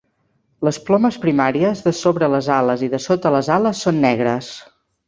Les 0.67 0.79
plomes 0.87 1.19
primàries 1.25 1.85
de 1.89 1.95
sobre 1.99 2.31
les 2.37 2.51
ales 2.59 2.87
i 2.89 2.93
de 2.97 3.05
sota 3.07 3.37
les 3.39 3.53
ales 3.61 3.87
són 3.89 4.07
negres. 4.09 4.55